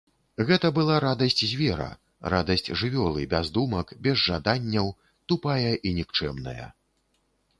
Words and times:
Гэта 0.49 0.67
была 0.77 0.93
радасць 1.03 1.41
звера, 1.49 1.89
радасць 2.35 2.69
жывёлы, 2.83 3.27
без 3.35 3.45
думак, 3.57 3.93
без 4.07 4.15
жаданняў, 4.29 4.89
тупая 5.33 5.73
і 5.91 5.95
нікчэмная. 5.99 6.65